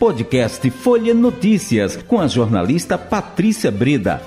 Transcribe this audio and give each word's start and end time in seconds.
Podcast 0.00 0.70
Folha 0.70 1.12
Notícias, 1.12 1.94
com 1.94 2.18
a 2.18 2.26
jornalista 2.26 2.96
Patrícia 2.96 3.70
Breda. 3.70 4.22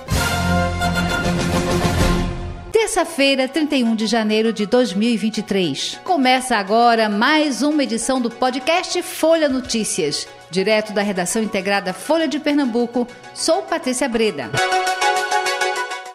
Terça-feira, 2.71 3.47
31 3.47 3.95
de 3.95 4.05
janeiro 4.05 4.53
de 4.53 4.67
2023. 4.67 5.99
Começa 6.03 6.57
agora 6.57 7.09
mais 7.09 7.63
uma 7.63 7.83
edição 7.83 8.21
do 8.21 8.29
podcast 8.29 9.01
Folha 9.01 9.49
Notícias. 9.49 10.27
Direto 10.51 10.93
da 10.93 11.01
redação 11.01 11.41
integrada 11.41 11.91
Folha 11.91 12.27
de 12.27 12.39
Pernambuco, 12.39 13.07
sou 13.33 13.63
Patrícia 13.63 14.07
Breda. 14.07 14.51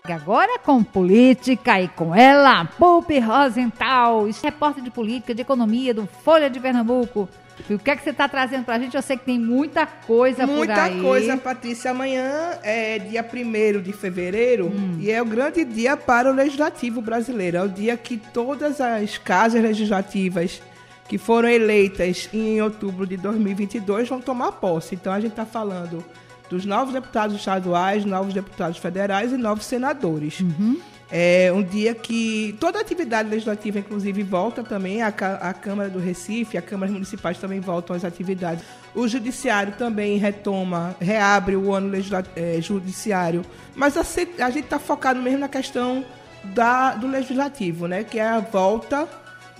Agora 0.05 0.61
com 0.61 0.85
política 0.85 1.83
e 1.83 1.89
com 1.89 2.15
ela, 2.15 2.65
Pupi 2.79 3.19
Rosenthal, 3.19 4.29
repórter 4.41 4.85
de 4.85 4.91
política, 4.93 5.35
de 5.35 5.43
economia 5.43 5.93
do 5.93 6.07
Folha 6.23 6.49
de 6.49 6.61
Pernambuco. 6.61 7.29
E 7.69 7.75
o 7.75 7.79
que 7.79 7.91
é 7.91 7.97
que 7.97 8.03
você 8.03 8.11
está 8.11 8.29
trazendo 8.29 8.65
para 8.65 8.75
a 8.75 8.79
gente? 8.79 8.97
Eu 8.97 9.03
sei 9.03 9.17
que 9.17 9.25
tem 9.25 9.39
muita 9.39 9.87
coisa 9.87 10.47
muita 10.47 10.75
por 10.75 10.81
aí. 10.81 10.95
Muita 10.95 11.09
coisa, 11.09 11.37
Patrícia. 11.37 11.91
Amanhã 11.91 12.59
é 12.63 12.99
dia 12.99 13.25
1 13.25 13.83
de 13.83 13.93
fevereiro 13.93 14.67
hum. 14.67 14.99
e 15.01 15.11
é 15.11 15.21
o 15.21 15.27
grande 15.27 15.65
dia 15.65 15.97
para 15.97 16.31
o 16.31 16.35
Legislativo 16.35 17.01
brasileiro. 17.01 17.57
É 17.57 17.63
o 17.63 17.69
dia 17.69 17.97
que 17.97 18.17
todas 18.17 18.81
as 18.81 19.19
casas 19.19 19.63
legislativas 19.63 20.63
que 21.09 21.17
foram 21.17 21.49
eleitas 21.49 22.29
em 22.33 22.61
outubro 22.61 23.07
de 23.07 23.17
2022 23.17 24.09
vão 24.09 24.21
tomar 24.21 24.53
posse. 24.53 24.95
Então 24.95 25.13
a 25.13 25.21
gente 25.21 25.31
está 25.31 25.47
falando 25.47 26.05
dos 26.51 26.65
novos 26.65 26.93
deputados 26.93 27.37
estaduais, 27.37 28.05
novos 28.05 28.35
deputados 28.35 28.79
federais 28.79 29.33
e 29.33 29.37
novos 29.37 29.65
senadores. 29.65 30.41
Uhum. 30.41 30.79
É 31.11 31.51
um 31.55 31.63
dia 31.63 31.95
que 31.95 32.55
toda 32.61 32.79
a 32.79 32.83
atividade 32.83 33.31
legislativa, 33.31 33.79
inclusive, 33.79 34.23
volta 34.23 34.63
também. 34.63 35.03
A, 35.03 35.09
a 35.09 35.55
Câmara 35.55 35.89
do 35.89 35.99
Recife, 35.99 36.59
a 36.59 36.63
Câmara 36.63 36.93
Municipais 36.93 37.39
também 37.39 37.61
voltam 37.61 37.97
às 37.97 38.05
atividades. 38.05 38.63
O 38.95 39.09
Judiciário 39.09 39.73
também 39.79 40.19
retoma, 40.19 40.95
reabre 41.01 41.57
o 41.57 41.73
ano 41.73 41.93
é, 42.37 42.61
judiciário. 42.61 43.43
Mas 43.75 43.97
a, 43.97 44.01
a 44.01 44.51
gente 44.51 44.65
está 44.65 44.79
focado 44.79 45.23
mesmo 45.23 45.39
na 45.39 45.49
questão 45.49 46.05
da, 46.45 46.95
do 46.95 47.07
Legislativo, 47.07 47.87
né? 47.87 48.05
que 48.05 48.19
é 48.19 48.27
a 48.27 48.41
volta 48.41 49.09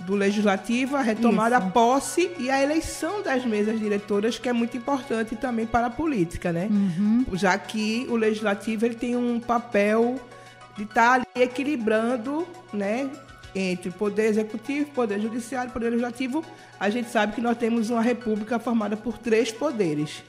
do 0.01 0.15
Legislativo, 0.15 0.95
a 0.95 1.01
retomada, 1.01 1.57
Isso. 1.57 1.67
a 1.67 1.71
posse 1.71 2.31
e 2.39 2.49
a 2.49 2.61
eleição 2.61 3.21
das 3.21 3.43
mesas 3.43 3.79
diretoras, 3.79 4.37
que 4.37 4.47
é 4.47 4.53
muito 4.53 4.77
importante 4.77 5.35
também 5.35 5.65
para 5.65 5.87
a 5.87 5.89
política, 5.89 6.53
né? 6.53 6.69
Uhum. 6.71 7.25
Já 7.33 7.57
que 7.57 8.07
o 8.09 8.15
Legislativo 8.15 8.85
ele 8.85 8.95
tem 8.95 9.17
um 9.17 9.41
papel 9.41 10.17
de 10.79 10.85
estar 10.85 11.09
tá 11.09 11.13
ali 11.13 11.43
equilibrando, 11.43 12.47
né? 12.71 13.09
Entre 13.53 13.91
poder 13.91 14.27
executivo, 14.27 14.91
poder 14.91 15.19
judiciário, 15.19 15.71
poder 15.71 15.89
legislativo, 15.89 16.45
a 16.79 16.89
gente 16.89 17.09
sabe 17.09 17.33
que 17.33 17.41
nós 17.41 17.57
temos 17.57 17.89
uma 17.89 18.01
república 18.01 18.59
formada 18.59 18.95
por 18.95 19.17
três 19.17 19.51
poderes: 19.51 20.23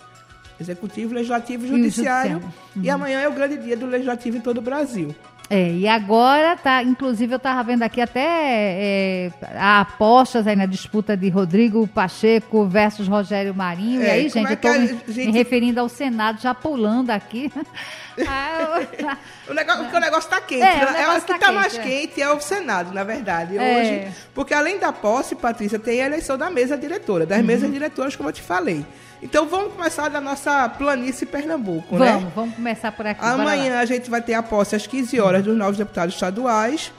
executivo, 0.61 1.15
legislativo 1.15 1.67
e 1.67 1.69
judiciário. 1.69 2.31
E, 2.31 2.33
judiciário. 2.33 2.55
Uhum. 2.77 2.83
e 2.83 2.91
amanhã 2.91 3.21
é 3.21 3.29
o 3.29 3.33
grande 3.33 3.59
dia 3.59 3.77
do 3.77 3.87
legislativo 3.87 4.39
em 4.39 4.41
todo 4.41 4.59
o 4.59 4.63
Brasil. 4.63 5.15
É, 5.53 5.73
e 5.73 5.89
agora 5.89 6.57
tá, 6.57 6.81
inclusive 6.81 7.35
eu 7.35 7.37
estava 7.37 7.61
vendo 7.65 7.83
aqui 7.83 8.01
até 8.01 8.21
é, 8.23 9.33
há 9.57 9.81
apostas 9.81 10.47
aí 10.47 10.55
na 10.55 10.65
disputa 10.65 11.17
de 11.17 11.29
Rodrigo 11.29 11.89
Pacheco 11.89 12.65
versus 12.67 13.09
Rogério 13.09 13.53
Marinho. 13.53 14.01
É, 14.01 14.07
e 14.07 14.11
aí, 14.11 14.29
gente, 14.29 14.47
é 14.47 14.51
eu 14.51 14.55
estou 14.55 14.73
me, 14.73 14.87
gente... 15.09 15.27
me, 15.27 15.33
referindo 15.33 15.81
ao 15.81 15.89
Senado, 15.89 16.41
já 16.41 16.55
pulando 16.55 17.11
aqui. 17.11 17.53
ah, 18.29 18.79
eu... 18.79 19.51
o, 19.51 19.55
negócio, 19.55 19.83
porque 19.83 19.97
o 19.97 20.01
negócio 20.01 20.29
está 20.29 20.41
quente. 20.41 20.63
É, 20.63 20.77
né? 20.77 20.85
o, 20.85 20.97
é, 20.97 21.09
o 21.09 21.21
que 21.21 21.33
está 21.33 21.39
tá 21.47 21.51
mais 21.51 21.77
é. 21.77 21.83
quente 21.83 22.23
é 22.23 22.33
o 22.33 22.41
Senado, 22.41 22.95
na 22.95 23.03
verdade. 23.03 23.59
É. 23.59 23.81
Hoje, 23.81 24.17
porque 24.33 24.55
além 24.55 24.79
da 24.79 24.93
posse, 24.93 25.35
Patrícia, 25.35 25.81
tem 25.81 26.01
a 26.01 26.07
eleição 26.07 26.39
da 26.39 26.49
mesa 26.49 26.79
diretora, 26.79 27.27
das 27.27 27.41
uhum. 27.41 27.45
mesas 27.45 27.73
diretoras, 27.73 28.15
como 28.15 28.29
eu 28.29 28.33
te 28.33 28.43
falei. 28.43 28.87
Então 29.23 29.47
vamos 29.47 29.75
começar 29.75 30.09
da 30.09 30.21
nossa 30.21 30.69
planície 30.69 31.27
Pernambuco, 31.27 31.97
vamos, 31.97 32.07
né? 32.07 32.13
Vamos, 32.13 32.35
vamos 32.35 32.55
começar 32.55 32.93
por 32.93 33.07
aqui. 33.07 33.25
Amanhã 33.25 33.79
a 33.79 33.85
gente 33.85 34.09
vai 34.09 34.23
ter 34.23 34.35
a 34.35 34.43
posse 34.43 34.75
às 34.75 34.87
15 34.87 35.21
horas 35.21 35.45
dos 35.45 35.57
novos 35.57 35.77
deputados 35.77 36.15
estaduais. 36.15 36.93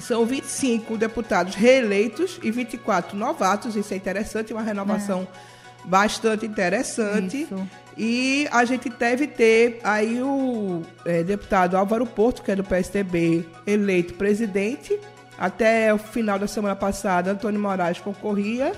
São 0.00 0.26
25 0.26 0.96
deputados 0.96 1.54
reeleitos 1.54 2.38
e 2.42 2.50
24 2.50 3.16
novatos. 3.16 3.74
Isso 3.74 3.94
é 3.94 3.96
interessante, 3.96 4.52
uma 4.52 4.62
renovação 4.62 5.26
é. 5.84 5.88
bastante 5.88 6.44
interessante. 6.44 7.42
Isso. 7.42 7.68
E 7.96 8.46
a 8.52 8.64
gente 8.64 8.88
deve 8.90 9.26
ter 9.26 9.80
aí 9.82 10.20
o 10.22 10.82
é, 11.04 11.22
deputado 11.22 11.76
Álvaro 11.76 12.06
Porto, 12.06 12.42
que 12.42 12.50
é 12.50 12.56
do 12.56 12.62
PSDB, 12.62 13.46
eleito 13.66 14.14
presidente. 14.14 14.98
Até 15.38 15.92
o 15.94 15.98
final 15.98 16.38
da 16.38 16.46
semana 16.46 16.76
passada, 16.76 17.30
Antônio 17.30 17.60
Moraes 17.60 17.98
concorria 17.98 18.72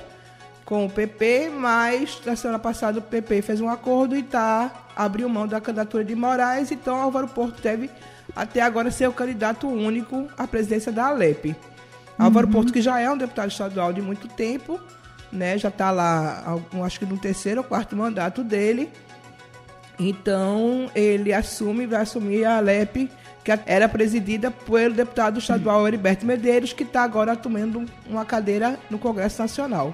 com 0.70 0.86
o 0.86 0.88
PP, 0.88 1.50
mas 1.50 2.22
na 2.24 2.36
semana 2.36 2.56
passada 2.56 3.00
o 3.00 3.02
PP 3.02 3.42
fez 3.42 3.60
um 3.60 3.68
acordo 3.68 4.16
e 4.16 4.22
tá, 4.22 4.70
abriu 4.94 5.28
mão 5.28 5.44
da 5.44 5.60
candidatura 5.60 6.04
de 6.04 6.14
Moraes, 6.14 6.70
então 6.70 6.94
Álvaro 6.94 7.26
Porto 7.26 7.60
deve 7.60 7.90
até 8.36 8.60
agora 8.60 8.88
ser 8.92 9.08
o 9.08 9.12
candidato 9.12 9.66
único 9.66 10.28
à 10.38 10.46
presidência 10.46 10.92
da 10.92 11.08
Alep. 11.08 11.48
Uhum. 11.48 11.54
Álvaro 12.16 12.46
Porto, 12.46 12.72
que 12.72 12.80
já 12.80 13.00
é 13.00 13.10
um 13.10 13.18
deputado 13.18 13.50
estadual 13.50 13.92
de 13.92 14.00
muito 14.00 14.28
tempo, 14.28 14.78
né, 15.32 15.58
já 15.58 15.70
está 15.70 15.90
lá, 15.90 16.56
acho 16.84 17.00
que 17.00 17.04
no 17.04 17.18
terceiro 17.18 17.62
ou 17.62 17.66
quarto 17.66 17.96
mandato 17.96 18.44
dele. 18.44 18.92
Então, 19.98 20.88
ele 20.94 21.32
assume, 21.32 21.84
vai 21.84 22.02
assumir 22.02 22.44
a 22.44 22.58
Alep, 22.58 23.10
que 23.42 23.50
era 23.66 23.88
presidida 23.88 24.52
pelo 24.52 24.94
deputado 24.94 25.40
estadual 25.40 25.88
Heriberto 25.88 26.24
Medeiros, 26.24 26.72
que 26.72 26.84
está 26.84 27.02
agora 27.02 27.34
tomando 27.34 27.84
uma 28.06 28.24
cadeira 28.24 28.78
no 28.88 29.00
Congresso 29.00 29.42
Nacional. 29.42 29.92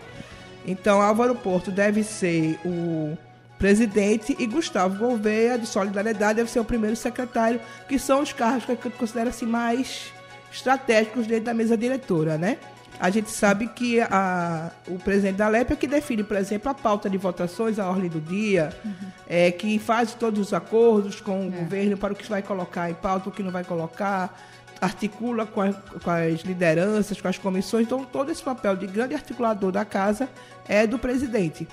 Então, 0.67 1.01
Álvaro 1.01 1.35
Porto 1.35 1.71
deve 1.71 2.03
ser 2.03 2.59
o 2.65 3.17
presidente 3.59 4.37
e 4.39 4.47
Gustavo 4.47 4.99
Gouveia, 4.99 5.59
de 5.59 5.67
Solidariedade, 5.67 6.37
deve 6.37 6.51
ser 6.51 6.61
o 6.61 6.65
primeiro 6.65 6.97
secretário, 6.97 7.61
que 7.89 7.99
são 7.99 8.21
os 8.21 8.33
cargos 8.33 8.65
que 8.65 8.73
eu 8.73 8.91
considero 8.91 9.31
assim, 9.31 9.47
mais 9.47 10.13
estratégicos 10.53 11.27
dentro 11.27 11.45
da 11.45 11.55
mesa 11.55 11.77
diretora, 11.77 12.37
né? 12.37 12.59
A 12.99 13.11
gente 13.11 13.31
sabe 13.31 13.69
que 13.69 14.01
a, 14.01 14.71
o 14.89 14.99
presidente 14.99 15.37
da 15.37 15.49
LEP 15.49 15.73
é 15.73 15.77
que 15.77 15.87
define, 15.87 16.25
por 16.25 16.37
exemplo, 16.37 16.71
a 16.71 16.75
pauta 16.75 17.11
de 17.11 17.19
votações, 17.19 17.79
a 17.79 17.87
ordem 17.89 18.09
do 18.09 18.21
dia, 18.21 18.73
uhum. 18.83 18.93
é, 19.29 19.51
que 19.51 19.79
faz 19.79 20.15
todos 20.15 20.41
os 20.41 20.55
acordos 20.55 21.21
com 21.21 21.47
o 21.47 21.49
é. 21.49 21.59
governo 21.59 21.97
para 21.99 22.15
o 22.15 22.17
que 22.17 22.27
vai 22.29 22.41
colocar 22.41 22.91
em 22.91 22.95
pauta, 22.95 23.29
o 23.29 23.33
que 23.33 23.43
não 23.43 23.51
vai 23.51 23.65
colocar, 23.65 24.35
articula 24.81 25.47
com, 25.47 25.61
a, 25.61 25.73
com, 25.73 26.11
as 26.11 26.41
lideranças, 26.41 27.21
com 27.21 27.29
as 27.29 27.39
comissões. 27.39 27.87
Então, 27.87 28.05
todo 28.05 28.31
esse 28.31 28.43
papel 28.43 28.77
de 28.77 28.87
grande 28.87 29.15
articulador 29.15 29.73
da 29.73 29.85
casa 29.85 30.29
é 30.69 30.87
do 30.87 30.99
presidente. 30.99 31.67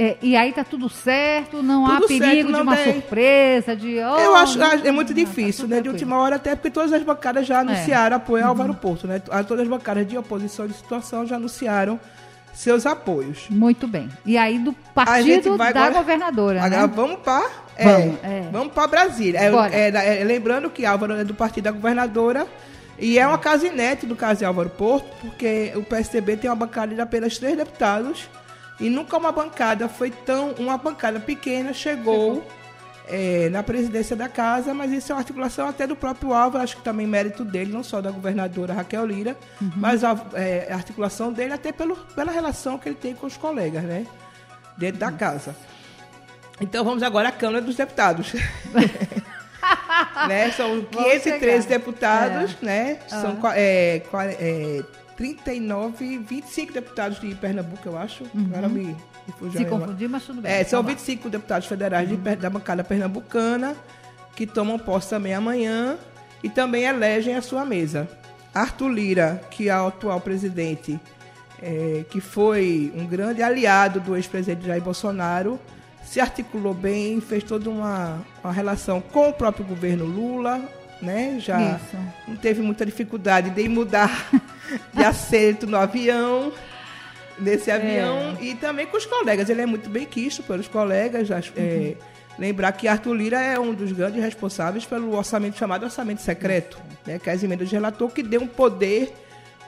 É, 0.00 0.16
e 0.22 0.36
aí 0.36 0.52
tá 0.52 0.62
tudo 0.62 0.88
certo, 0.88 1.60
não 1.60 1.84
tudo 1.84 2.04
há 2.04 2.06
perigo 2.06 2.24
certo, 2.24 2.50
não 2.50 2.60
de 2.60 2.68
uma 2.68 2.76
tem. 2.76 2.92
surpresa, 2.92 3.74
de. 3.74 3.96
Oh, 3.96 4.18
Eu 4.18 4.36
acho 4.36 4.62
é 4.62 4.92
muito 4.92 5.12
difícil, 5.12 5.68
tá 5.68 5.74
né? 5.74 5.80
De 5.80 5.88
última 5.88 6.16
hora, 6.16 6.36
até 6.36 6.54
porque 6.54 6.70
todas 6.70 6.92
as 6.92 7.02
bancadas 7.02 7.44
já 7.44 7.56
é. 7.56 7.60
anunciaram 7.62 8.14
é. 8.14 8.16
apoio 8.16 8.44
ao 8.44 8.54
uhum. 8.54 8.60
Álvaro 8.62 8.74
Porto, 8.74 9.08
né? 9.08 9.18
Todas 9.18 9.62
as 9.62 9.68
bancadas 9.68 10.06
de 10.06 10.16
oposição 10.16 10.68
de 10.68 10.74
situação 10.74 11.26
já 11.26 11.34
anunciaram 11.34 11.98
seus 12.54 12.86
apoios. 12.86 13.46
Muito 13.48 13.86
bem. 13.86 14.08
E 14.24 14.36
aí 14.36 14.58
do 14.58 14.72
partido 14.94 15.56
da 15.56 15.68
agora, 15.68 15.90
governadora. 15.90 16.62
Agora 16.62 16.86
né? 16.86 16.92
vamos 16.94 17.20
para 17.20 17.48
é, 17.76 17.84
vamos, 17.84 18.18
é. 18.22 18.48
vamos 18.50 18.72
para 18.72 18.86
Brasília. 18.88 19.40
É, 19.40 20.20
é, 20.20 20.24
lembrando 20.24 20.68
que 20.68 20.84
Álvaro 20.84 21.14
é 21.14 21.24
do 21.24 21.34
partido 21.34 21.64
da 21.64 21.70
governadora. 21.70 22.46
E 22.98 23.16
é 23.16 23.26
uma 23.26 23.38
casa 23.38 23.66
inédita 23.66 24.08
do 24.08 24.16
caso 24.16 24.40
de 24.40 24.44
Álvaro 24.44 24.70
Porto, 24.70 25.06
porque 25.20 25.72
o 25.76 25.84
PSDB 25.84 26.36
tem 26.36 26.50
uma 26.50 26.56
bancada 26.56 26.92
de 26.92 27.00
apenas 27.00 27.38
três 27.38 27.56
deputados 27.56 28.28
e 28.80 28.88
nunca 28.88 29.16
uma 29.16 29.32
bancada 29.32 29.88
foi 29.88 30.10
tão. 30.10 30.50
Uma 30.58 30.76
bancada 30.76 31.20
pequena 31.20 31.72
chegou 31.72 32.44
é, 33.08 33.48
na 33.48 33.62
presidência 33.62 34.14
da 34.14 34.28
casa, 34.28 34.74
mas 34.74 34.92
isso 34.92 35.10
é 35.10 35.14
uma 35.14 35.20
articulação 35.20 35.66
até 35.68 35.86
do 35.86 35.96
próprio 35.96 36.32
Álvaro, 36.32 36.62
acho 36.62 36.76
que 36.76 36.82
também 36.82 37.06
mérito 37.06 37.44
dele, 37.44 37.72
não 37.72 37.82
só 37.82 38.00
da 38.00 38.10
governadora 38.10 38.74
Raquel 38.74 39.06
Lira, 39.06 39.36
uhum. 39.60 39.72
mas 39.76 40.04
a, 40.04 40.16
é, 40.34 40.72
articulação 40.72 41.32
dele 41.32 41.54
até 41.54 41.72
pelo, 41.72 41.96
pela 42.14 42.30
relação 42.30 42.78
que 42.78 42.88
ele 42.88 42.96
tem 42.96 43.14
com 43.14 43.26
os 43.26 43.36
colegas, 43.36 43.82
né? 43.82 44.06
Dentro 44.76 45.02
uhum. 45.02 45.10
da 45.10 45.16
casa. 45.16 45.56
Então 46.60 46.84
vamos 46.84 47.02
agora 47.02 47.28
à 47.28 47.32
Câmara 47.32 47.62
dos 47.62 47.76
Deputados. 47.76 48.34
né? 50.28 50.50
São 50.52 50.84
513 50.84 51.66
deputados, 51.66 52.56
é. 52.62 52.64
né? 52.64 52.98
São 53.08 53.34
uhum. 53.34 53.48
é, 53.54 54.02
é, 54.40 54.84
39, 55.18 56.18
25 56.18 56.72
deputados 56.72 57.20
de 57.20 57.34
Pernambuco, 57.34 57.86
eu 57.86 57.98
acho. 57.98 58.22
Uhum. 58.32 58.46
Agora 58.52 58.68
me, 58.68 58.84
me 59.42 59.50
Se 59.52 59.64
confundir, 59.64 60.08
mas 60.08 60.24
tudo 60.24 60.40
bem. 60.40 60.52
É, 60.52 60.62
são 60.62 60.80
25 60.80 61.28
deputados 61.28 61.66
federais 61.66 62.08
uhum. 62.08 62.16
de, 62.16 62.36
da 62.36 62.48
bancada 62.48 62.84
pernambucana 62.84 63.76
que 64.36 64.46
tomam 64.46 64.78
posse 64.78 65.10
também 65.10 65.34
amanhã 65.34 65.98
e 66.40 66.48
também 66.48 66.84
elegem 66.84 67.34
a 67.34 67.42
sua 67.42 67.64
mesa. 67.64 68.08
Arthur 68.54 68.88
Lira, 68.88 69.42
que 69.50 69.68
é 69.68 69.80
o 69.80 69.88
atual 69.88 70.20
presidente, 70.20 71.00
é, 71.60 72.04
que 72.08 72.20
foi 72.20 72.92
um 72.94 73.04
grande 73.04 73.42
aliado 73.42 73.98
do 73.98 74.14
ex-presidente 74.14 74.64
Jair 74.64 74.80
Bolsonaro, 74.80 75.58
se 76.04 76.20
articulou 76.20 76.72
bem, 76.72 77.20
fez 77.20 77.42
toda 77.42 77.68
uma, 77.68 78.24
uma 78.42 78.52
relação 78.52 79.00
com 79.00 79.30
o 79.30 79.32
próprio 79.32 79.66
governo 79.66 80.04
Lula, 80.04 80.62
né? 81.02 81.38
Já 81.40 81.76
Isso. 81.76 81.96
não 82.26 82.36
teve 82.36 82.62
muita 82.62 82.86
dificuldade 82.86 83.50
de 83.50 83.68
mudar 83.68 84.30
de 84.92 85.04
assento 85.04 85.66
no 85.66 85.76
avião. 85.76 86.52
nesse 87.38 87.70
avião 87.70 88.36
é. 88.40 88.44
e 88.44 88.54
também 88.54 88.86
com 88.86 88.96
os 88.96 89.06
colegas. 89.06 89.48
Ele 89.48 89.62
é 89.62 89.66
muito 89.66 89.88
bem 89.88 90.04
quisto 90.04 90.42
pelos 90.42 90.68
colegas. 90.68 91.28
É, 91.56 91.96
lembrar 92.38 92.72
que 92.72 92.88
Arthur 92.88 93.14
Lira 93.14 93.40
é 93.40 93.58
um 93.58 93.74
dos 93.74 93.92
grandes 93.92 94.22
responsáveis 94.22 94.84
pelo 94.84 95.16
orçamento 95.16 95.58
chamado 95.58 95.84
orçamento 95.84 96.22
secreto, 96.22 96.78
né, 97.06 97.18
que 97.18 97.28
é 97.28 97.32
as 97.32 97.42
emendas 97.42 97.68
de 97.68 97.74
relator, 97.74 98.08
que 98.10 98.22
deu 98.22 98.42
um 98.42 98.46
poder 98.46 99.12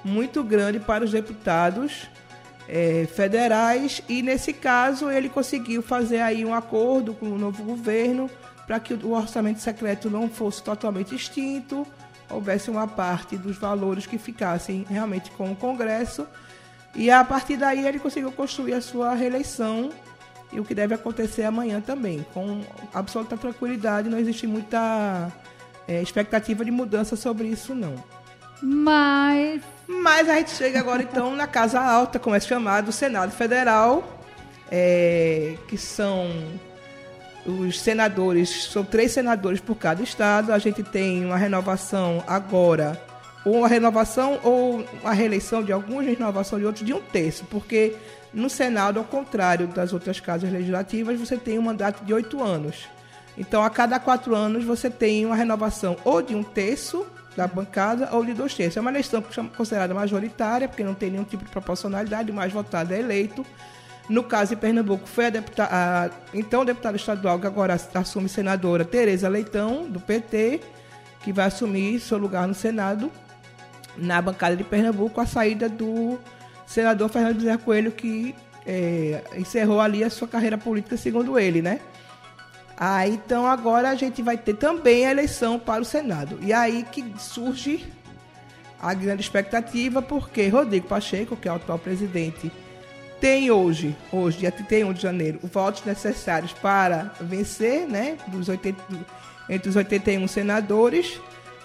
muito 0.05 0.43
grande 0.43 0.79
para 0.79 1.05
os 1.05 1.11
deputados 1.11 2.09
é, 2.69 3.07
federais 3.13 4.01
e 4.09 4.23
nesse 4.23 4.53
caso 4.53 5.11
ele 5.11 5.29
conseguiu 5.29 5.83
fazer 5.83 6.21
aí 6.21 6.45
um 6.45 6.55
acordo 6.55 7.13
com 7.13 7.27
o 7.27 7.39
novo 7.39 7.63
governo 7.65 8.31
para 8.67 8.79
que 8.79 8.95
o 8.95 9.13
orçamento 9.13 9.59
secreto 9.59 10.09
não 10.09 10.29
fosse 10.29 10.63
totalmente 10.63 11.13
extinto, 11.13 11.85
houvesse 12.31 12.71
uma 12.71 12.87
parte 12.87 13.37
dos 13.37 13.57
valores 13.57 14.07
que 14.07 14.19
ficassem 14.19 14.87
realmente 14.89 15.31
com 15.33 15.51
o 15.51 15.57
Congresso 15.57 16.27
e 16.95 17.11
a 17.11 17.25
partir 17.25 17.57
daí 17.57 17.87
ele 17.87 17.99
conseguiu 17.99 18.33
construir 18.33 18.75
a 18.75 18.81
sua 18.81 19.15
reeleição 19.15 19.91
e 20.53 20.59
o 20.59 20.65
que 20.65 20.75
deve 20.75 20.95
acontecer 20.95 21.45
amanhã 21.45 21.81
também, 21.81 22.27
com 22.35 22.63
absoluta 22.93 23.37
tranquilidade, 23.37 24.09
não 24.09 24.19
existe 24.19 24.47
muita 24.47 25.31
é, 25.87 26.03
expectativa 26.03 26.65
de 26.65 26.71
mudança 26.71 27.15
sobre 27.15 27.49
isso 27.49 27.75
não. 27.75 27.95
Mas. 28.63 29.63
Mas 29.87 30.29
a 30.29 30.37
gente 30.37 30.51
chega 30.51 30.79
agora 30.79 31.03
então 31.03 31.35
na 31.35 31.47
Casa 31.47 31.81
Alta, 31.81 32.19
como 32.19 32.37
é 32.37 32.41
chamado, 32.41 32.89
o 32.89 32.93
Senado 32.93 33.33
Federal, 33.33 34.21
é, 34.71 35.57
que 35.67 35.77
são 35.77 36.29
os 37.47 37.81
senadores, 37.81 38.65
são 38.71 38.85
três 38.85 39.13
senadores 39.13 39.61
por 39.61 39.77
cada 39.77 40.03
estado. 40.03 40.53
A 40.53 40.59
gente 40.59 40.83
tem 40.83 41.25
uma 41.25 41.37
renovação 41.37 42.23
agora, 42.27 43.01
ou 43.45 43.59
uma 43.59 43.69
renovação 43.69 44.39
ou 44.43 44.85
a 45.05 45.13
reeleição 45.13 45.63
de 45.63 45.73
alguns, 45.73 46.05
renovação 46.05 46.59
de 46.59 46.67
outros, 46.67 46.85
de 46.85 46.93
um 46.93 47.01
terço, 47.01 47.45
porque 47.47 47.97
no 48.33 48.49
Senado, 48.49 48.99
ao 48.99 49.05
contrário 49.05 49.67
das 49.67 49.93
outras 49.93 50.21
casas 50.21 50.53
legislativas, 50.53 51.19
você 51.19 51.37
tem 51.37 51.59
um 51.59 51.63
mandato 51.63 52.05
de 52.05 52.15
oito 52.15 52.43
anos. 52.43 52.89
Então, 53.37 53.63
a 53.65 53.71
cada 53.71 53.99
quatro 53.99 54.35
anos, 54.35 54.65
você 54.65 54.91
tem 54.91 55.25
uma 55.25 55.35
renovação 55.35 55.97
ou 56.05 56.21
de 56.21 56.35
um 56.35 56.43
terço 56.43 57.07
da 57.37 57.47
bancada 57.47 58.11
ou 58.13 58.25
de 58.25 58.35
dois 58.35 58.55
terços. 58.55 58.77
É 58.77 58.81
uma 58.81 58.91
eleição 58.91 59.23
considerada 59.57 59.95
majoritária, 59.95 60.69
porque 60.69 60.85
não 60.85 60.95
tem 60.95 61.11
nenhum 61.11 61.25
tipo 61.25 61.45
de 61.45 61.51
proporcionalidade, 61.51 62.31
o 62.31 62.35
mais 62.35 62.53
votado 62.53 62.93
é 62.93 62.99
eleito. 62.99 63.45
No 64.09 64.25
caso 64.25 64.55
de 64.55 64.61
Pernambuco, 64.61 65.07
foi 65.07 65.27
a, 65.27 65.31
deputada, 65.31 65.71
a 65.73 66.11
então 66.35 66.65
deputada 66.65 66.97
estadual, 66.97 67.39
que 67.39 67.47
agora 67.47 67.75
assume 67.95 68.29
senadora, 68.29 68.85
Tereza 68.85 69.29
Leitão, 69.29 69.89
do 69.89 70.01
PT, 70.01 70.61
que 71.23 71.33
vai 71.33 71.47
assumir 71.47 72.01
seu 72.01 72.19
lugar 72.19 72.49
no 72.49 72.55
Senado, 72.55 73.11
na 73.97 74.21
bancada 74.21 74.57
de 74.57 74.65
Pernambuco, 74.65 75.21
a 75.21 75.27
saída 75.27 75.69
do 75.69 76.19
senador 76.67 77.09
Fernando 77.09 77.41
José 77.41 77.57
Coelho, 77.57 77.93
que 77.93 78.35
é, 78.67 79.23
encerrou 79.37 79.81
ali 79.81 80.03
a 80.03 80.11
sua 80.11 80.27
carreira 80.27 80.59
política, 80.59 80.97
segundo 80.97 81.39
ele, 81.39 81.63
né? 81.63 81.81
Ah, 82.77 83.07
então 83.07 83.47
agora 83.47 83.91
a 83.91 83.95
gente 83.95 84.23
vai 84.23 84.39
ter 84.39 84.55
também 84.55 85.07
a 85.07 85.11
eleição 85.11 85.59
para 85.59 85.83
o 85.83 85.85
Senado. 85.85 86.39
E 86.41 86.53
aí 86.53 86.83
que 86.91 87.05
surge 87.19 87.87
a 88.81 88.95
grande 88.95 89.21
expectativa, 89.21 90.01
porque 90.01 90.49
Rodrigo 90.49 90.87
Pacheco, 90.89 91.37
que 91.37 91.47
é 91.47 91.53
o 91.53 91.57
atual 91.57 91.79
presidente, 91.79 92.51
tem 93.21 93.51
hoje, 93.51 93.95
hoje, 94.11 94.39
dia 94.39 94.51
31 94.51 94.93
de 94.93 95.03
janeiro, 95.03 95.39
os 95.43 95.51
votos 95.51 95.85
necessários 95.85 96.53
para 96.53 97.13
vencer, 97.21 97.87
né? 97.87 98.17
Dos 98.29 98.49
80, 98.49 98.83
entre 99.49 99.69
os 99.69 99.77
81 99.77 100.27
senadores, 100.27 101.21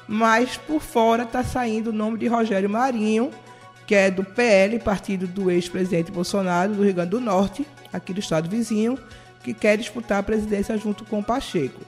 mas 0.08 0.58
por 0.58 0.82
fora 0.82 1.24
está 1.24 1.44
saindo 1.44 1.90
o 1.90 1.94
nome 1.94 2.18
de 2.18 2.28
Rogério 2.28 2.70
Marinho, 2.70 3.32
que 3.88 3.96
é 3.96 4.12
do 4.12 4.24
PL, 4.24 4.80
partido 4.80 5.28
do 5.28 5.50
ex-presidente 5.50 6.12
Bolsonaro, 6.12 6.74
do 6.74 6.84
Rio 6.84 6.94
Grande 6.94 7.12
do 7.12 7.22
Norte, 7.22 7.66
aqui 7.94 8.14
do 8.14 8.20
estado 8.20 8.50
vizinho, 8.50 9.00
que 9.44 9.54
quer 9.54 9.78
disputar 9.78 10.20
a 10.20 10.24
presidência 10.24 10.78
junto 10.78 11.06
com 11.06 11.20
o 11.20 11.24
Pacheco. 11.24 11.80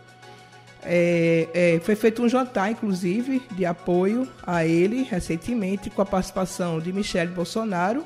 É, 0.83 1.47
é, 1.53 1.79
foi 1.79 1.95
feito 1.95 2.21
um 2.21 2.29
jantar, 2.29 2.71
inclusive, 2.71 3.41
de 3.51 3.65
apoio 3.65 4.27
a 4.45 4.65
ele 4.65 5.03
recentemente, 5.03 5.89
com 5.89 6.01
a 6.01 6.05
participação 6.05 6.79
de 6.79 6.93
Michele 6.93 7.31
Bolsonaro, 7.31 8.05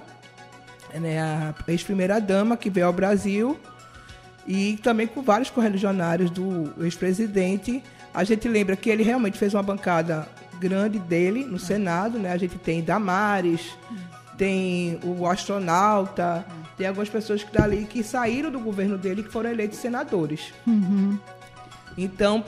né, 0.99 1.19
a 1.19 1.53
ex-primeira-dama, 1.67 2.57
que 2.57 2.69
veio 2.69 2.87
ao 2.87 2.93
Brasil, 2.93 3.59
e 4.47 4.77
também 4.83 5.07
com 5.07 5.21
vários 5.21 5.49
correligionários 5.49 6.29
do 6.29 6.73
ex-presidente. 6.83 7.83
A 8.13 8.23
gente 8.23 8.47
lembra 8.47 8.75
que 8.75 8.89
ele 8.89 9.03
realmente 9.03 9.37
fez 9.37 9.53
uma 9.53 9.63
bancada 9.63 10.27
grande 10.59 10.99
dele 10.99 11.45
no 11.45 11.57
Senado, 11.57 12.19
né? 12.19 12.31
A 12.31 12.37
gente 12.37 12.57
tem 12.57 12.83
Damares, 12.83 13.75
tem 14.37 14.99
o 15.03 15.27
astronauta, 15.27 16.45
tem 16.77 16.87
algumas 16.87 17.09
pessoas 17.09 17.43
que 17.43 17.53
dali 17.53 17.85
que 17.85 18.03
saíram 18.03 18.51
do 18.51 18.59
governo 18.59 18.97
dele 18.97 19.23
que 19.23 19.29
foram 19.29 19.49
eleitos 19.49 19.79
senadores. 19.79 20.53
Uhum. 20.65 21.17
Então, 21.97 22.43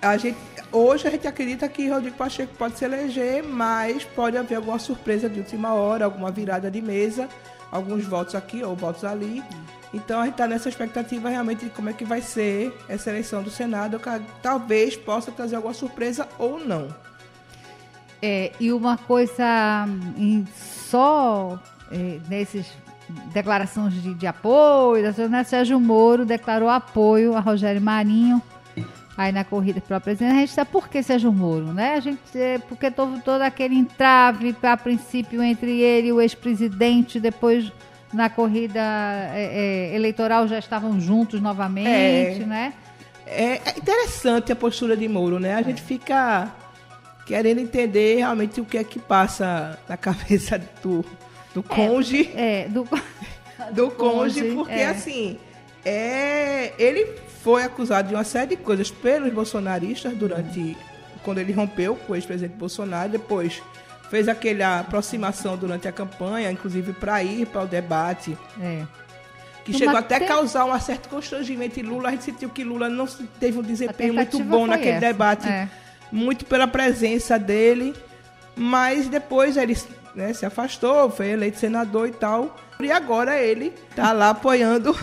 a 0.00 0.16
gente, 0.16 0.38
hoje 0.72 1.06
a 1.06 1.10
gente 1.10 1.26
acredita 1.26 1.68
que 1.68 1.88
Rodrigo 1.88 2.16
Pacheco 2.16 2.54
pode 2.56 2.78
se 2.78 2.84
eleger, 2.84 3.42
mas 3.42 4.04
pode 4.04 4.36
haver 4.36 4.56
alguma 4.56 4.78
surpresa 4.78 5.28
de 5.28 5.40
última 5.40 5.74
hora, 5.74 6.04
alguma 6.04 6.30
virada 6.30 6.70
de 6.70 6.80
mesa, 6.80 7.28
alguns 7.70 8.04
votos 8.04 8.34
aqui 8.34 8.62
ou 8.62 8.74
votos 8.74 9.04
ali. 9.04 9.42
Então 9.92 10.20
a 10.20 10.24
gente 10.24 10.34
está 10.34 10.46
nessa 10.46 10.68
expectativa 10.68 11.28
realmente 11.28 11.64
de 11.64 11.70
como 11.70 11.88
é 11.88 11.92
que 11.92 12.04
vai 12.04 12.20
ser 12.20 12.76
essa 12.88 13.10
eleição 13.10 13.42
do 13.42 13.50
Senado, 13.50 13.98
que 13.98 14.10
talvez 14.42 14.96
possa 14.96 15.32
trazer 15.32 15.56
alguma 15.56 15.74
surpresa 15.74 16.28
ou 16.38 16.58
não. 16.58 16.88
É, 18.20 18.52
e 18.58 18.72
uma 18.72 18.98
coisa 18.98 19.86
só 20.54 21.58
é, 21.90 22.18
nesses 22.28 22.66
declarações 23.32 23.94
de, 23.94 24.12
de 24.12 24.26
apoio, 24.26 25.04
né? 25.30 25.44
Sérgio 25.44 25.80
Moro 25.80 26.26
declarou 26.26 26.68
apoio 26.68 27.34
a 27.34 27.40
Rogério 27.40 27.80
Marinho 27.80 28.42
aí 29.18 29.32
na 29.32 29.42
corrida 29.42 29.80
pela 29.80 30.00
presidência. 30.00 30.36
A 30.36 30.40
gente 30.40 30.52
sabe 30.52 30.70
por 30.70 30.88
que 30.88 31.02
Sérgio 31.02 31.32
Moro, 31.32 31.72
né? 31.72 31.94
A 31.94 32.00
gente, 32.00 32.20
é, 32.36 32.58
porque 32.60 32.88
todo, 32.88 33.20
todo 33.20 33.42
aquele 33.42 33.74
entrave, 33.74 34.54
a 34.62 34.76
princípio, 34.76 35.42
entre 35.42 35.80
ele 35.80 36.08
e 36.08 36.12
o 36.12 36.20
ex-presidente, 36.20 37.18
depois 37.18 37.72
na 38.12 38.30
corrida 38.30 38.80
é, 38.80 39.90
é, 39.90 39.94
eleitoral 39.96 40.46
já 40.46 40.58
estavam 40.58 41.00
juntos 41.00 41.40
novamente, 41.40 42.42
é, 42.42 42.46
né? 42.46 42.72
É, 43.26 43.60
é 43.64 43.74
interessante 43.76 44.52
a 44.52 44.56
postura 44.56 44.96
de 44.96 45.08
Moro, 45.08 45.40
né? 45.40 45.54
A 45.54 45.62
gente 45.62 45.82
fica 45.82 46.54
querendo 47.26 47.58
entender 47.58 48.18
realmente 48.18 48.60
o 48.60 48.64
que 48.64 48.78
é 48.78 48.84
que 48.84 49.00
passa 49.00 49.76
na 49.88 49.96
cabeça 49.98 50.62
do, 50.80 51.04
do 51.52 51.62
cônjuge. 51.62 52.30
É, 52.36 52.62
é 52.62 52.68
do, 52.68 52.88
do, 53.72 53.90
cônjuge, 53.98 54.54
porque 54.54 54.72
é. 54.72 54.86
assim, 54.86 55.38
é, 55.84 56.72
ele 56.78 57.26
foi 57.48 57.62
acusado 57.62 58.08
de 58.08 58.14
uma 58.14 58.24
série 58.24 58.48
de 58.48 58.56
coisas 58.58 58.90
pelos 58.90 59.32
bolsonaristas 59.32 60.12
durante 60.12 60.76
quando 61.22 61.38
ele 61.38 61.50
rompeu 61.50 61.96
com 61.96 62.12
o 62.12 62.14
ex-presidente 62.14 62.58
Bolsonaro, 62.58 63.10
depois 63.10 63.62
fez 64.10 64.28
aquela 64.28 64.80
aproximação 64.80 65.56
durante 65.56 65.88
a 65.88 65.92
campanha, 65.92 66.50
inclusive 66.50 66.92
para 66.92 67.24
ir 67.24 67.46
para 67.46 67.62
o 67.62 67.66
debate. 67.66 68.36
É. 68.60 68.82
Que 69.64 69.72
chegou 69.72 69.96
até 69.96 70.16
a 70.16 70.26
causar 70.26 70.66
um 70.66 70.78
certo 70.78 71.08
constrangimento 71.08 71.80
em 71.80 71.84
Lula. 71.84 72.08
A 72.08 72.10
gente 72.10 72.24
sentiu 72.24 72.50
que 72.50 72.62
Lula 72.62 72.90
não 72.90 73.06
teve 73.40 73.58
um 73.58 73.62
desempenho 73.62 74.12
muito 74.12 74.38
bom 74.44 74.66
naquele 74.66 74.90
essa. 74.90 75.06
debate. 75.06 75.48
É 75.48 75.70
muito 76.12 76.44
pela 76.44 76.66
presença 76.66 77.38
dele, 77.38 77.94
mas 78.54 79.08
depois 79.08 79.56
ele 79.56 79.74
né, 80.14 80.34
se 80.34 80.44
afastou, 80.44 81.08
foi 81.08 81.28
eleito 81.30 81.58
senador 81.58 82.08
e 82.08 82.12
tal. 82.12 82.54
E 82.78 82.92
agora 82.92 83.40
ele 83.40 83.72
está 83.88 84.12
lá 84.12 84.30
apoiando 84.30 84.94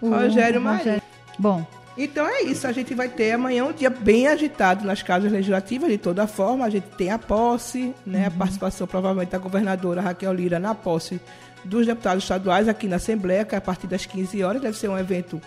o 0.00 0.10
Rogério 0.10 0.60
Marinho. 0.60 1.02
Bom. 1.36 1.77
Então 1.98 2.24
é 2.26 2.42
isso, 2.42 2.64
a 2.66 2.72
gente 2.72 2.94
vai 2.94 3.08
ter 3.08 3.32
amanhã 3.32 3.64
um 3.64 3.72
dia 3.72 3.90
bem 3.90 4.28
agitado 4.28 4.86
nas 4.86 5.02
casas 5.02 5.32
legislativas, 5.32 5.90
de 5.90 5.98
toda 5.98 6.28
forma. 6.28 6.64
A 6.64 6.70
gente 6.70 6.86
tem 6.96 7.10
a 7.10 7.18
posse, 7.18 7.92
né, 8.06 8.20
uhum. 8.20 8.26
a 8.26 8.30
participação 8.30 8.86
provavelmente 8.86 9.30
da 9.30 9.38
governadora 9.38 10.00
Raquel 10.00 10.32
Lira 10.32 10.60
na 10.60 10.76
posse 10.76 11.20
dos 11.64 11.84
deputados 11.86 12.22
estaduais 12.22 12.68
aqui 12.68 12.86
na 12.86 12.96
Assembleia, 12.96 13.44
que 13.44 13.54
é 13.54 13.58
a 13.58 13.60
partir 13.60 13.88
das 13.88 14.06
15 14.06 14.44
horas 14.44 14.62
deve 14.62 14.78
ser 14.78 14.88
um 14.88 14.96
evento 14.96 15.40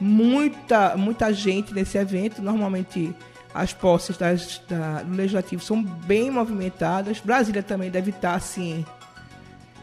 muita 0.00 0.96
muita 0.96 1.30
gente 1.34 1.74
nesse 1.74 1.98
evento, 1.98 2.40
normalmente 2.40 3.14
as 3.54 3.72
posses 3.72 4.16
das, 4.16 4.62
da, 4.68 5.02
do 5.02 5.14
Legislativo 5.14 5.62
são 5.62 5.82
bem 5.82 6.30
movimentadas. 6.30 7.20
Brasília 7.20 7.62
também 7.62 7.90
deve 7.90 8.10
estar, 8.10 8.34
assim, 8.34 8.84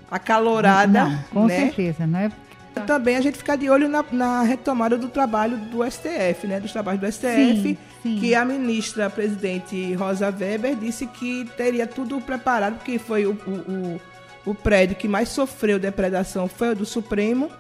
acalorada. 0.10 1.06
Não, 1.06 1.24
com 1.32 1.46
né? 1.46 1.60
certeza, 1.60 2.08
não 2.08 2.20
é? 2.20 2.32
Também 2.88 3.18
a 3.18 3.22
gente 3.22 3.38
fica 3.38 3.58
de 3.58 3.70
olho 3.70 3.90
na, 3.90 4.04
na, 4.12 4.42
retomada 4.44 4.98
do 4.98 5.10
trabalho 5.10 5.58
do 5.58 5.84
STF, 5.84 6.48
né? 6.48 6.58
Dos 6.60 6.72
trabalhos 6.72 7.02
do 7.02 7.12
STF, 7.12 7.62
sim, 7.62 7.78
sim. 8.02 8.20
que 8.20 8.34
a 8.34 8.46
ministra 8.46 9.10
presidente 9.10 9.94
Rosa 9.94 10.28
Weber 10.28 10.74
disse 10.74 11.06
que 11.06 11.44
teria 11.58 11.86
tudo 11.86 12.22
preparado, 12.22 12.78
porque 12.78 12.98
foi 12.98 13.26
o, 13.26 13.32
o, 13.32 13.52
o, 13.52 14.02
o 14.52 14.56
prédio 14.56 14.96
que 14.96 15.08
mais 15.08 15.28
sofreu 15.28 15.78
depredação 15.78 16.48
foi 16.48 16.70
o 16.70 16.76
do 16.76 16.86
Supremo. 16.86 17.52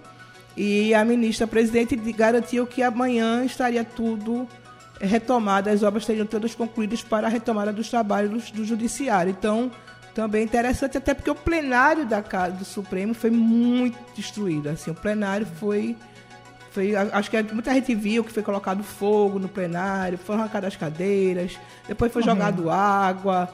E 0.56 0.94
a 0.94 1.04
ministra 1.04 1.46
presidente 1.46 1.96
garantiu 1.96 2.66
que 2.66 2.82
amanhã 2.82 3.44
estaria 3.44 3.84
tudo 3.84 4.48
retomada, 5.00 5.70
as 5.70 5.84
obras 5.84 6.06
teriam 6.06 6.26
todas 6.26 6.56
concluídas 6.56 7.04
para 7.04 7.28
a 7.28 7.30
retomada 7.30 7.74
dos 7.74 7.90
trabalhos 7.90 8.50
do 8.50 8.66
judiciário. 8.66 9.36
Então, 9.38 9.72
também 10.18 10.44
interessante, 10.44 10.98
até 10.98 11.14
porque 11.14 11.30
o 11.30 11.36
plenário 11.36 12.04
da 12.04 12.24
Casa 12.24 12.54
do 12.54 12.66
Supremo 12.66 13.14
foi 13.14 13.30
muito 13.30 13.96
destruído. 14.16 14.68
Assim, 14.68 14.90
o 14.90 14.96
plenário 14.96 15.46
foi. 15.60 15.96
foi 16.72 16.96
acho 16.96 17.30
que 17.30 17.44
muita 17.54 17.72
gente 17.72 17.94
viu 17.94 18.24
que 18.24 18.34
foi 18.34 18.42
colocado 18.42 18.82
fogo 18.82 19.38
no 19.38 19.48
plenário, 19.48 20.18
foram 20.18 20.40
arrancadas 20.40 20.70
as 20.70 20.76
cadeiras, 20.76 21.60
depois 21.88 22.12
foi 22.12 22.24
uhum. 22.24 22.30
jogado 22.30 22.68
água. 22.72 23.48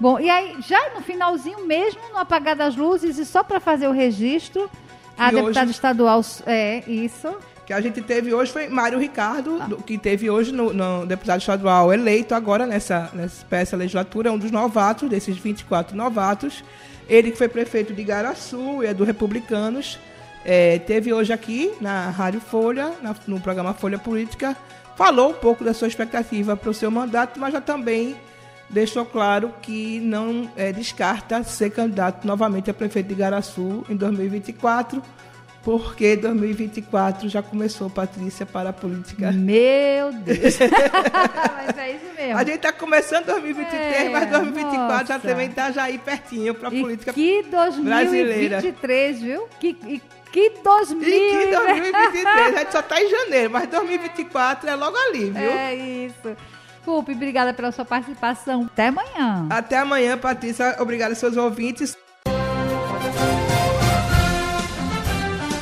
Bom, 0.00 0.18
e 0.18 0.30
aí, 0.30 0.56
já 0.66 0.94
no 0.94 1.02
finalzinho 1.02 1.66
mesmo, 1.66 2.00
no 2.10 2.16
apagar 2.16 2.56
das 2.56 2.74
luzes, 2.74 3.18
e 3.18 3.26
só 3.26 3.44
para 3.44 3.60
fazer 3.60 3.86
o 3.86 3.92
registro, 3.92 4.70
a 5.18 5.30
e 5.30 5.34
deputada 5.34 5.66
hoje... 5.66 5.72
estadual. 5.72 6.22
É, 6.46 6.82
isso 6.90 7.36
que 7.70 7.74
a 7.74 7.80
gente 7.80 8.02
teve 8.02 8.34
hoje 8.34 8.50
foi 8.50 8.68
Mário 8.68 8.98
Ricardo, 8.98 9.58
ah. 9.60 9.68
que 9.86 9.96
teve 9.96 10.28
hoje 10.28 10.50
no, 10.50 10.72
no, 10.72 11.06
deputado 11.06 11.38
estadual 11.38 11.92
eleito 11.92 12.34
agora 12.34 12.66
nessa, 12.66 13.08
nessa 13.14 13.46
peça 13.46 13.76
legislatura, 13.76 14.32
um 14.32 14.38
dos 14.38 14.50
novatos, 14.50 15.08
desses 15.08 15.36
24 15.36 15.96
novatos. 15.96 16.64
Ele 17.08 17.30
que 17.30 17.38
foi 17.38 17.46
prefeito 17.46 17.94
de 17.94 18.02
Garaçu 18.02 18.82
e 18.82 18.86
é 18.86 18.92
do 18.92 19.04
Republicanos. 19.04 20.00
É, 20.44 20.80
teve 20.80 21.12
hoje 21.12 21.32
aqui 21.32 21.72
na 21.80 22.10
Rádio 22.10 22.40
Folha, 22.40 22.92
na, 23.00 23.14
no 23.28 23.40
programa 23.40 23.72
Folha 23.72 24.00
Política, 24.00 24.56
falou 24.96 25.30
um 25.30 25.34
pouco 25.34 25.62
da 25.62 25.72
sua 25.72 25.86
expectativa 25.86 26.56
para 26.56 26.70
o 26.70 26.74
seu 26.74 26.90
mandato, 26.90 27.38
mas 27.38 27.52
já 27.52 27.60
também 27.60 28.16
deixou 28.68 29.06
claro 29.06 29.54
que 29.62 30.00
não 30.00 30.50
é, 30.56 30.72
descarta 30.72 31.44
ser 31.44 31.70
candidato 31.70 32.26
novamente 32.26 32.68
a 32.68 32.74
prefeito 32.74 33.06
de 33.06 33.14
Garaçu 33.14 33.84
em 33.88 33.94
2024 33.94 35.00
porque 35.62 36.16
2024 36.16 37.28
já 37.28 37.42
começou, 37.42 37.90
Patrícia, 37.90 38.46
para 38.46 38.70
a 38.70 38.72
política. 38.72 39.30
Meu 39.30 40.12
Deus! 40.12 40.58
mas 40.58 41.78
é 41.78 41.90
isso 41.92 42.06
mesmo. 42.16 42.38
A 42.38 42.44
gente 42.44 42.56
está 42.56 42.72
começando 42.72 43.26
2023, 43.26 43.94
é, 43.94 44.08
mas 44.08 44.30
2024 44.30 44.88
nossa. 44.88 45.04
já 45.04 45.18
também 45.18 45.48
está 45.48 45.70
já 45.70 45.82
aí 45.84 45.98
pertinho 45.98 46.54
para 46.54 46.68
a 46.68 46.70
política 46.70 47.12
que 47.12 47.42
2023, 47.42 47.84
brasileira. 47.84 48.60
viu? 49.12 49.48
Que, 49.60 49.76
e, 49.86 50.02
que 50.32 50.50
2000... 50.64 51.08
E 51.08 51.46
que 51.46 51.46
2023, 51.56 52.26
a 52.26 52.58
gente 52.58 52.72
só 52.72 52.80
está 52.80 53.02
em 53.02 53.10
janeiro, 53.10 53.50
mas 53.50 53.68
2024 53.68 54.70
é 54.70 54.74
logo 54.74 54.96
ali, 54.96 55.30
viu? 55.30 55.50
É 55.50 55.74
isso. 55.74 56.36
Desculpe, 56.76 57.12
obrigada 57.12 57.52
pela 57.52 57.70
sua 57.70 57.84
participação. 57.84 58.62
Até 58.62 58.86
amanhã. 58.86 59.46
Até 59.50 59.76
amanhã, 59.76 60.16
Patrícia. 60.16 60.76
Obrigada 60.80 61.12
aos 61.12 61.18
seus 61.18 61.36
ouvintes. 61.36 61.96